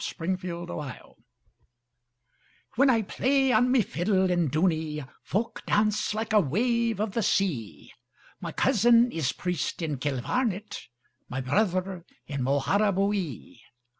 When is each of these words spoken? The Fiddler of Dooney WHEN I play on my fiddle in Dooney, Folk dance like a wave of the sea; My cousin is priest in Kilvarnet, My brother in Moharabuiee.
The 0.01 0.15
Fiddler 0.27 0.33
of 0.63 0.67
Dooney 0.67 1.15
WHEN 2.75 2.89
I 2.89 3.03
play 3.03 3.51
on 3.51 3.71
my 3.71 3.81
fiddle 3.81 4.31
in 4.31 4.49
Dooney, 4.49 5.07
Folk 5.21 5.63
dance 5.67 6.15
like 6.15 6.33
a 6.33 6.39
wave 6.39 6.99
of 6.99 7.11
the 7.11 7.21
sea; 7.21 7.91
My 8.39 8.51
cousin 8.51 9.11
is 9.11 9.31
priest 9.31 9.79
in 9.83 9.99
Kilvarnet, 9.99 10.87
My 11.29 11.39
brother 11.39 12.03
in 12.25 12.41
Moharabuiee. 12.41 13.59